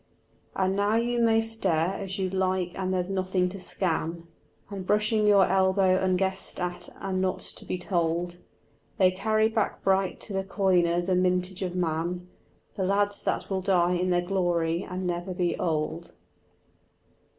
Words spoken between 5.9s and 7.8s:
unguessed at and not to be